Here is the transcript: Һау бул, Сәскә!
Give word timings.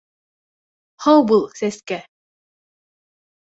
Һау 1.05 1.21
бул, 1.33 1.47
Сәскә! 1.61 2.01